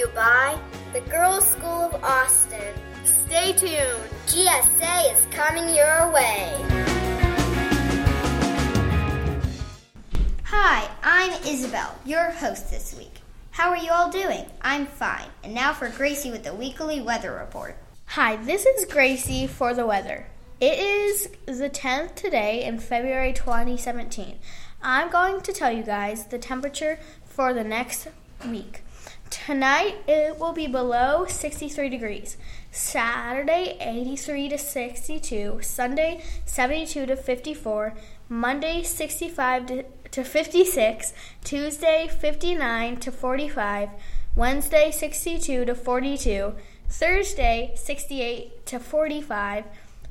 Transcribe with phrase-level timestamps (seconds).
[0.00, 0.58] you by
[0.94, 2.74] the Girls School of Austin.
[3.04, 4.00] Stay tuned.
[4.26, 6.54] GSA is coming your way.
[10.44, 13.12] Hi, I'm Isabel, your host this week.
[13.50, 14.46] How are you all doing?
[14.62, 15.28] I'm fine.
[15.44, 17.76] And now for Gracie with the weekly weather report.
[18.06, 20.26] Hi, this is Gracie for the weather.
[20.60, 24.38] It is the 10th today in February 2017.
[24.82, 28.08] I'm going to tell you guys the temperature for the next
[28.46, 28.82] week.
[29.30, 32.36] Tonight it will be below 63 degrees.
[32.72, 37.94] Saturday 83 to 62, Sunday 72 to 54,
[38.28, 41.12] Monday 65 to, to 56,
[41.44, 43.90] Tuesday 59 to 45,
[44.34, 46.54] Wednesday 62 to 42,
[46.88, 49.64] Thursday 68 to 45,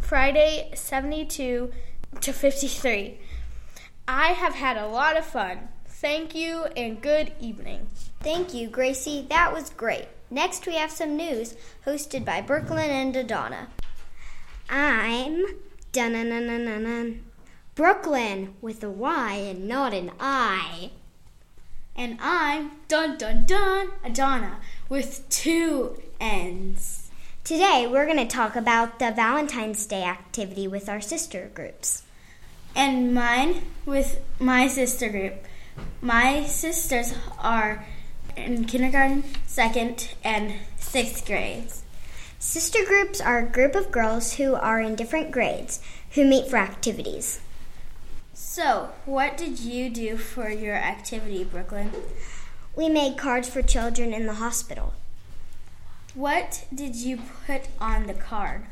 [0.00, 1.72] Friday 72
[2.20, 3.18] to 53.
[4.06, 5.68] I have had a lot of fun.
[6.04, 7.86] Thank you and good evening.
[8.20, 9.24] Thank you, Gracie.
[9.30, 10.04] That was great.
[10.30, 13.68] Next, we have some news hosted by Brooklyn and Adonna.
[14.68, 15.46] I'm
[15.92, 17.22] dun
[17.74, 20.90] Brooklyn with a Y and not an I.
[21.96, 24.58] And I'm dun dun dun Adana
[24.90, 27.08] with two N's.
[27.44, 32.02] Today, we're going to talk about the Valentine's Day activity with our sister groups.
[32.76, 35.46] And mine with my sister group.
[36.00, 37.84] My sisters are
[38.36, 41.82] in kindergarten, second, and sixth grades.
[42.38, 46.56] Sister groups are a group of girls who are in different grades who meet for
[46.56, 47.40] activities.
[48.34, 51.90] So, what did you do for your activity, Brooklyn?
[52.76, 54.92] We made cards for children in the hospital.
[56.14, 58.66] What did you put on the card?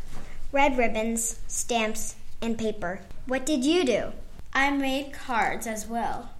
[0.52, 3.00] Red ribbons, stamps, and paper.
[3.26, 4.12] What did you do?
[4.52, 6.30] I made cards as well.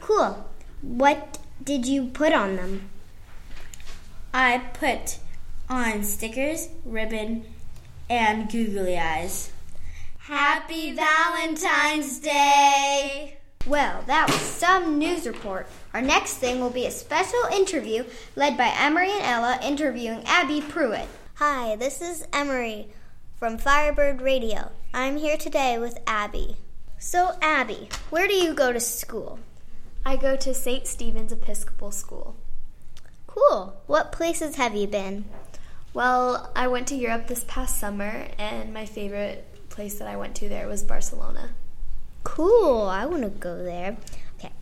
[0.00, 0.46] Cool.
[0.82, 2.90] What did you put on them?
[4.32, 5.18] I put
[5.68, 7.44] on stickers, ribbon,
[8.08, 9.52] and googly eyes.
[10.18, 13.38] Happy Valentine's Day!
[13.66, 15.66] Well, that was some news report.
[15.92, 18.04] Our next thing will be a special interview
[18.36, 21.08] led by Emery and Ella interviewing Abby Pruitt.
[21.34, 22.88] Hi, this is Emery
[23.36, 24.70] from Firebird Radio.
[24.94, 26.56] I'm here today with Abby.
[26.98, 29.38] So, Abby, where do you go to school?
[30.04, 30.86] I go to St.
[30.86, 32.36] Stephen's Episcopal School.
[33.26, 33.76] Cool.
[33.86, 35.26] What places have you been?
[35.94, 40.34] Well, I went to Europe this past summer, and my favorite place that I went
[40.36, 41.50] to there was Barcelona.
[42.24, 42.82] Cool.
[42.82, 43.96] I want to go there.
[44.38, 44.52] Okay.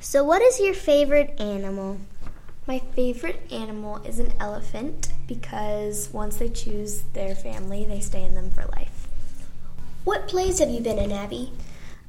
[0.00, 1.98] So, what is your favorite animal?
[2.66, 8.34] My favorite animal is an elephant because once they choose their family, they stay in
[8.34, 9.06] them for life.
[10.04, 11.52] What plays have you been in, Abby?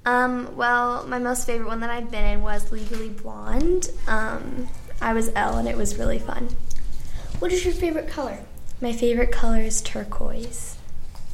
[0.06, 3.90] Um, well, my most favorite one that I've been in was Legally Blonde.
[4.08, 4.69] Um,
[5.02, 6.50] I was Elle, and it was really fun.
[7.40, 8.40] What is your favorite color?
[8.81, 10.78] My favorite color is turquoise.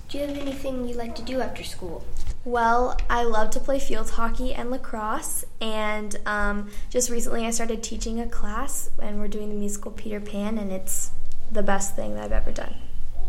[0.10, 2.06] Do you have anything you like to do after school?
[2.46, 7.82] Well, I love to play field hockey and lacrosse, and um, just recently I started
[7.82, 11.12] teaching a class, and we're doing the musical Peter Pan, and it's
[11.52, 12.76] the best thing that I've ever done.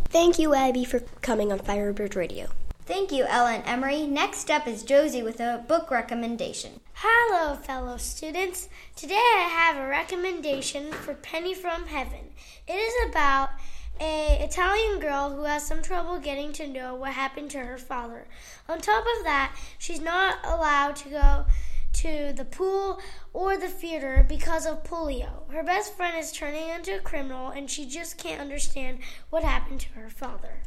[0.06, 2.48] Thank you, Abby, for coming on Firebird Radio.
[2.86, 4.06] Thank you, Ella and Emery.
[4.06, 6.80] Next up is Josie with a book recommendation.
[6.92, 8.68] Hello, fellow students.
[8.94, 12.32] Today I have a recommendation for Penny from Heaven.
[12.68, 13.52] It is about
[13.98, 18.26] a Italian girl who has some trouble getting to know what happened to her father.
[18.68, 21.46] On top of that, she's not allowed to go
[21.94, 23.00] to the pool
[23.32, 25.50] or the theater because of polio.
[25.50, 28.98] Her best friend is turning into a criminal and she just can't understand
[29.30, 30.60] what happened to her father.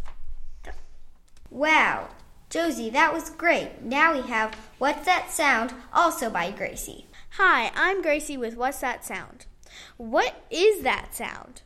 [1.50, 2.10] Wow,
[2.50, 3.82] Josie, that was great.
[3.82, 7.06] Now we have What's That Sound, also by Gracie.
[7.38, 9.46] Hi, I'm Gracie with What's That Sound?
[9.96, 11.62] What is that sound?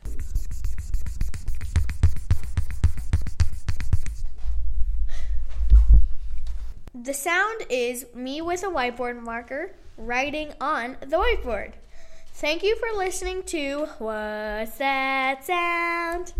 [6.94, 11.72] The sound is me with a whiteboard marker writing on the whiteboard.
[12.34, 16.34] Thank you for listening to What's That Sound?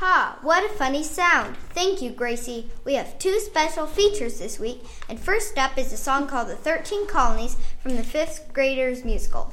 [0.00, 1.58] Ha, what a funny sound.
[1.74, 2.70] Thank you, Gracie.
[2.86, 6.56] We have two special features this week, and first up is a song called The
[6.56, 9.52] Thirteen Colonies from the fifth graders musical.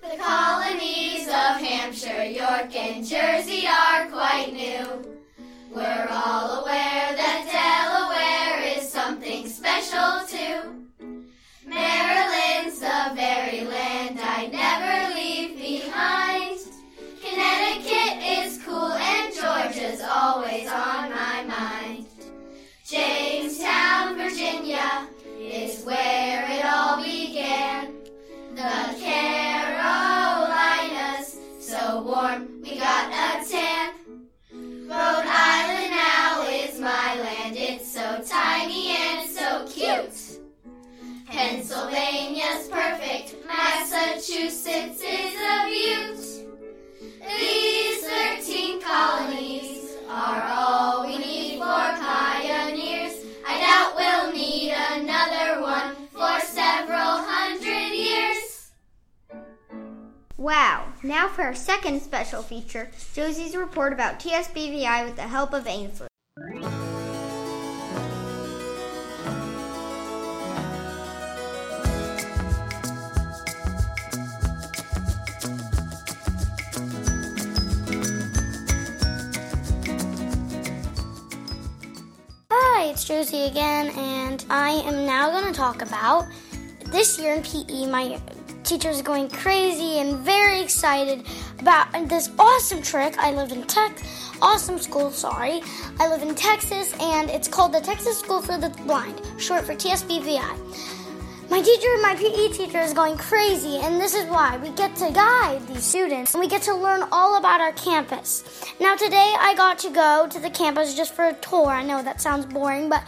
[0.00, 5.16] The colonies of Hampshire, York, and Jersey are quite new.
[5.74, 7.39] We're all aware that
[43.46, 46.18] Massachusetts is a beaut.
[47.26, 53.24] These 13 colonies are all we need for pioneers.
[53.46, 58.70] I doubt we'll need another one for several hundred years.
[60.36, 60.92] Wow.
[61.02, 66.09] Now for our second special feature, Josie's report about TSBVI with the help of Ainsley.
[83.10, 86.28] Josie again, and I am now going to talk about
[86.92, 87.90] this year in PE.
[87.90, 88.20] My
[88.62, 91.26] teachers are going crazy and very excited
[91.58, 93.18] about this awesome trick.
[93.18, 93.98] I live in Tech,
[94.40, 95.60] awesome school, sorry.
[95.98, 99.74] I live in Texas, and it's called the Texas School for the Blind, short for
[99.74, 100.99] TSBVI.
[101.50, 104.56] My teacher, my PE teacher, is going crazy, and this is why.
[104.58, 108.44] We get to guide these students, and we get to learn all about our campus.
[108.78, 111.66] Now, today I got to go to the campus just for a tour.
[111.66, 113.02] I know that sounds boring, but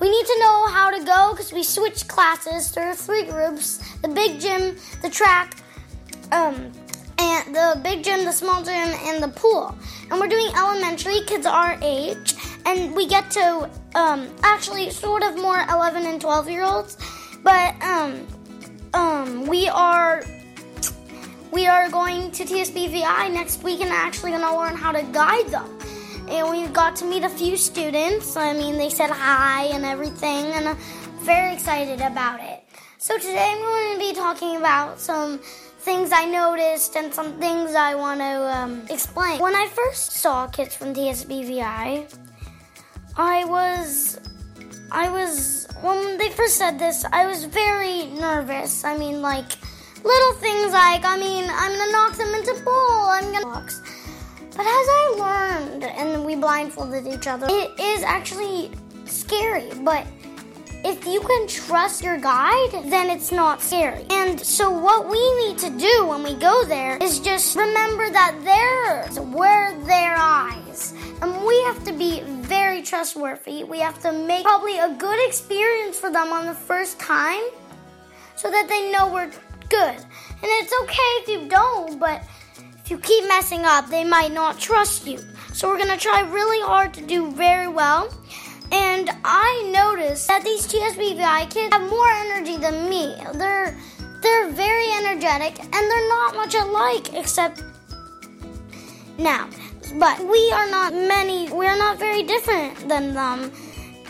[0.00, 2.72] we need to know how to go because we switch classes.
[2.72, 5.56] There are three groups the big gym, the track,
[6.32, 6.72] um,
[7.18, 9.72] and the big gym, the small gym, and the pool.
[10.10, 12.34] And we're doing elementary, kids our age,
[12.66, 16.96] and we get to um, actually sort of more 11 and 12 year olds.
[17.44, 18.26] But um,
[18.94, 20.24] um, we are
[21.52, 25.48] we are going to TSBVI next week and actually going to learn how to guide
[25.48, 25.78] them.
[26.28, 28.36] And we got to meet a few students.
[28.36, 30.76] I mean, they said hi and everything, and I'm
[31.20, 32.64] very excited about it.
[32.98, 35.38] So today I'm going to be talking about some
[35.80, 39.38] things I noticed and some things I want to um, explain.
[39.38, 42.18] When I first saw kids from TSBVI,
[43.18, 44.18] I was,
[44.94, 48.84] I was, when they first said this, I was very nervous.
[48.84, 49.50] I mean, like,
[50.04, 53.82] little things like, I mean, I'm gonna knock them into pool, I'm gonna box.
[54.52, 58.70] But as I learned and we blindfolded each other, it is actually
[59.04, 60.06] scary, but
[60.84, 64.06] if you can trust your guide, then it's not scary.
[64.10, 68.36] And so, what we need to do when we go there is just remember that
[68.44, 70.94] they're where their eyes.
[71.24, 73.64] And we have to be very trustworthy.
[73.64, 77.42] We have to make probably a good experience for them on the first time
[78.36, 79.32] so that they know we're
[79.70, 79.96] good.
[79.96, 82.22] And it's okay if you don't, but
[82.84, 85.18] if you keep messing up, they might not trust you.
[85.54, 88.12] So, we're gonna try really hard to do very well.
[88.70, 93.16] And I noticed that these TSBVI kids have more energy than me.
[93.32, 93.74] They're
[94.20, 97.62] they're very energetic and they're not much alike except
[99.16, 99.48] now.
[99.92, 103.52] But we are not many we are not very different than them.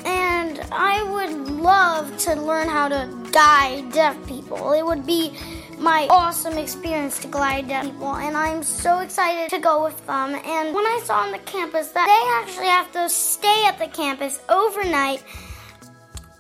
[0.05, 4.73] And I would love to learn how to guide deaf people.
[4.73, 5.33] It would be
[5.79, 10.35] my awesome experience to guide deaf people, and I'm so excited to go with them.
[10.35, 13.89] And when I saw on the campus that they actually have to stay at the
[13.89, 15.23] campus overnight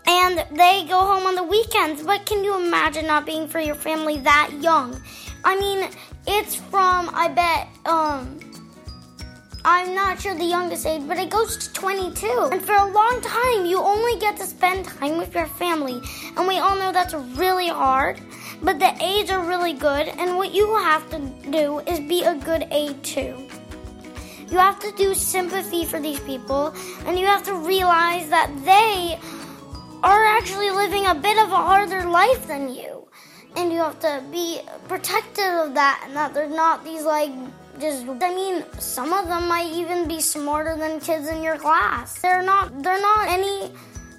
[0.07, 3.75] and they go home on the weekends, but can you imagine not being for your
[3.75, 5.01] family that young?
[5.45, 5.89] I mean,
[6.27, 8.39] it's from, I bet, um,
[9.67, 12.51] I'm not sure the youngest age, but it goes to 22.
[12.53, 16.03] And for a long time, you only get to spend time with your family.
[16.37, 18.21] And we all know that's really hard,
[18.63, 20.09] but the aides are really good.
[20.09, 21.19] And what you have to
[21.51, 23.49] do is be a good aide too.
[24.51, 26.75] You have to do sympathy for these people,
[27.07, 29.19] and you have to realize that they
[30.03, 33.09] are actually living a bit of a harder life than you.
[33.57, 37.33] And you have to be protective of that, and that they're not these like
[37.81, 42.21] just I mean, some of them might even be smarter than kids in your class.
[42.21, 43.73] They're not they're not any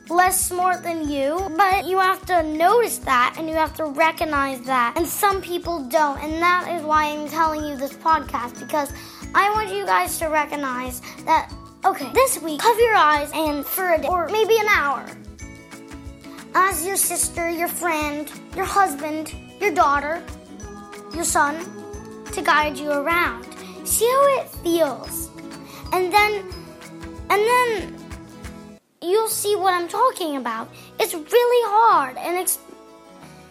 [0.09, 4.61] less smart than you, but you have to notice that and you have to recognize
[4.61, 4.93] that.
[4.97, 8.91] And some people don't, and that is why I'm telling you this podcast because
[9.33, 11.51] I want you guys to recognize that
[11.83, 15.05] okay, this week cover your eyes and for a day or maybe an hour.
[16.53, 20.23] As your sister, your friend, your husband, your daughter,
[21.13, 21.55] your son,
[22.35, 23.45] to guide you around.
[23.85, 25.29] See how it feels.
[25.93, 26.43] And then
[27.29, 27.95] and then
[29.01, 30.69] you'll see what I'm talking about.
[30.99, 32.59] It's really hard and it's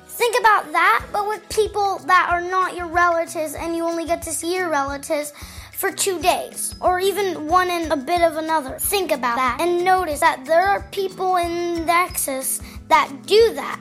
[0.06, 4.22] think about that but with people that are not your relatives and you only get
[4.22, 5.32] to see your relatives
[5.72, 8.78] for 2 days or even one and a bit of another.
[8.78, 13.80] Think about that and notice that there are people in Texas that do that.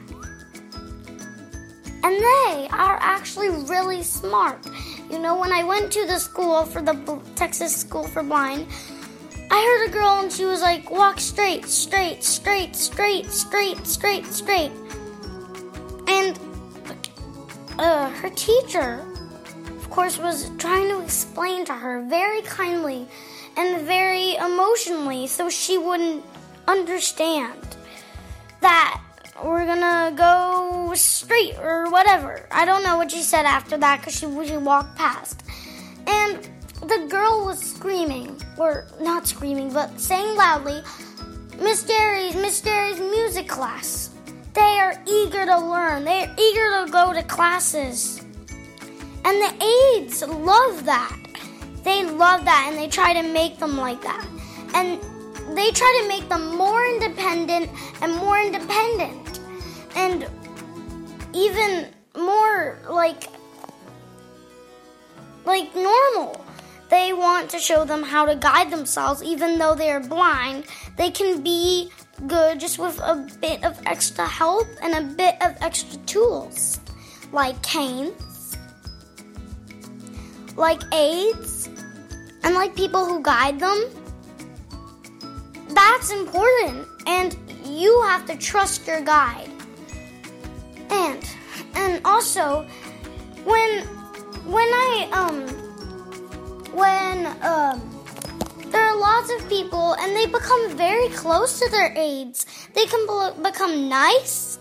[2.06, 4.66] And they are actually really smart.
[5.10, 8.68] You know, when I went to the school for the Texas School for Blind,
[9.52, 14.26] I heard a girl and she was like, walk straight, straight, straight, straight, straight, straight,
[14.26, 14.72] straight.
[16.08, 16.40] And
[17.78, 19.06] uh, her teacher,
[19.70, 23.08] of course, was trying to explain to her very kindly
[23.56, 26.26] and very emotionally so she wouldn't
[26.68, 27.78] understand
[28.62, 29.03] that
[29.42, 32.48] we're gonna go straight or whatever.
[32.52, 35.44] I don't know what she said after that because she, she walked past.
[36.06, 36.48] And
[36.82, 40.82] the girl was screaming, or not screaming, but saying loudly,
[41.60, 44.12] Miss Jerry's, Miss Jerry's music class.
[44.54, 48.24] They are eager to learn, they are eager to go to classes.
[49.26, 51.18] And the aides love that.
[51.84, 54.26] They love that and they try to make them like that.
[54.74, 55.00] And
[55.58, 57.70] they try to make them more independent
[58.02, 59.23] and more independent.
[59.96, 60.28] And
[61.34, 63.28] even more like
[65.46, 66.46] like normal.
[66.90, 70.66] They want to show them how to guide themselves even though they are blind.
[70.98, 71.90] They can be
[72.28, 76.80] good just with a bit of extra help and a bit of extra tools
[77.34, 78.56] like canes,
[80.56, 81.68] like aids,
[82.44, 83.90] and like people who guide them.
[85.70, 87.36] That's important, and
[87.66, 89.53] you have to trust your guide.
[90.94, 91.22] And
[91.76, 92.68] and also
[93.44, 93.70] when
[94.46, 95.38] when I um
[96.74, 97.78] when um
[98.72, 102.46] there are lots of people and they become very close to their aides.
[102.74, 104.58] They can be- become nice.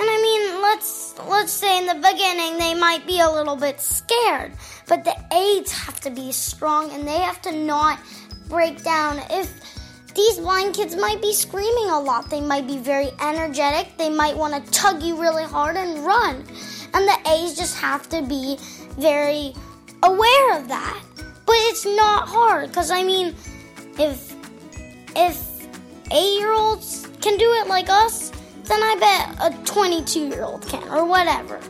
[0.00, 3.80] And I mean, let's let's say in the beginning they might be a little bit
[3.80, 4.52] scared,
[4.86, 7.98] but the aides have to be strong and they have to not
[8.48, 9.20] break down.
[9.30, 9.52] If
[10.14, 14.36] these blind kids might be screaming a lot, they might be very energetic, they might
[14.36, 16.36] want to tug you really hard and run.
[16.94, 18.58] And the aides just have to be
[18.98, 19.54] very
[20.02, 21.02] aware of that.
[21.46, 23.34] But it's not hard because I mean,
[23.98, 24.34] if
[25.16, 25.66] if
[26.10, 28.30] eight year olds can do it like us,
[28.64, 28.96] then I
[29.38, 31.60] bet a 22 year old can or whatever.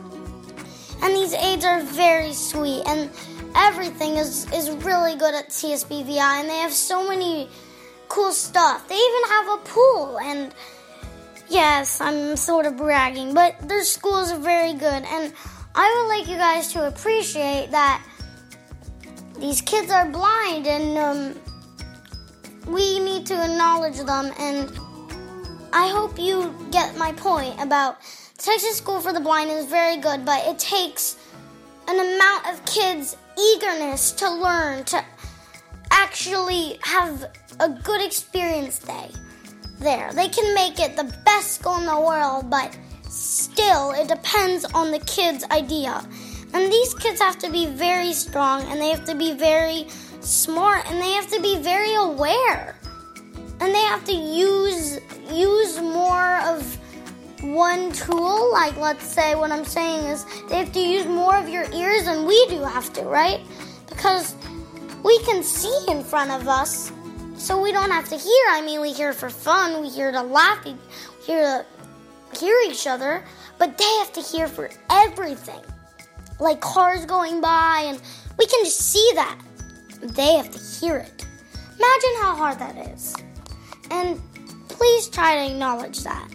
[1.01, 3.09] And these aides are very sweet and
[3.55, 7.49] everything is, is really good at TSBVI and they have so many
[8.09, 8.87] cool stuff.
[8.87, 10.53] They even have a pool and
[11.49, 15.33] yes, I'm sort of bragging, but their schools are very good and
[15.75, 18.03] I would like you guys to appreciate that
[19.39, 21.35] these kids are blind and um,
[22.67, 24.69] we need to acknowledge them and
[25.73, 27.97] i hope you get my point about
[28.37, 31.17] texas school for the blind is very good but it takes
[31.87, 35.03] an amount of kids eagerness to learn to
[35.91, 37.25] actually have
[37.59, 39.09] a good experience day
[39.79, 44.65] there they can make it the best school in the world but still it depends
[44.73, 46.03] on the kids idea
[46.53, 49.87] and these kids have to be very strong and they have to be very
[50.21, 52.75] smart and they have to be very aware.
[53.61, 54.99] And they have to use
[55.31, 56.77] use more of
[57.41, 61.47] one tool, like let's say what I'm saying is they have to use more of
[61.47, 63.41] your ears than we do have to, right?
[63.87, 64.35] Because
[65.03, 66.91] we can see in front of us,
[67.37, 68.45] so we don't have to hear.
[68.49, 70.75] I mean, we hear for fun, we hear to laugh, we
[71.25, 71.65] hear
[72.33, 73.23] to hear each other,
[73.57, 75.61] but they have to hear for everything
[76.39, 78.01] like cars going by, and
[78.37, 79.37] we can just see that.
[80.01, 81.25] They have to hear it.
[81.77, 83.15] Imagine how hard that is.
[83.91, 84.21] And
[84.69, 86.29] please try to acknowledge that.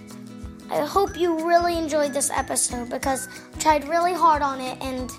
[0.71, 5.11] I hope you really enjoyed this episode because I tried really hard on it and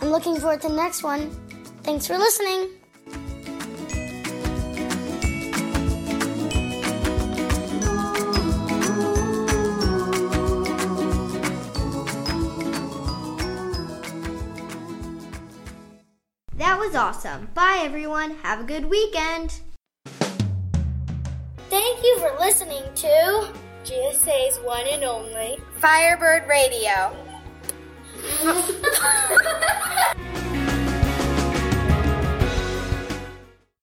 [0.00, 1.30] I'm looking forward to the next one.
[1.82, 2.68] Thanks for listening.
[16.56, 17.48] That was awesome.
[17.54, 18.36] Bye, everyone.
[18.42, 19.60] Have a good weekend.
[21.70, 23.52] Thank you for listening to
[23.84, 27.16] GSA's one and only Firebird Radio.